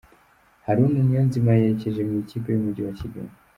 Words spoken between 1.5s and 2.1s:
yerekeje